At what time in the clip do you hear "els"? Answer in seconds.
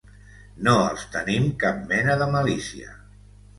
0.85-1.03